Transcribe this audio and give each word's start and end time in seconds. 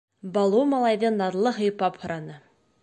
—Балу 0.37 0.61
малайҙы 0.71 1.11
наҙлы 1.21 1.55
һыйпап 1.61 2.05
һораны. 2.05 2.41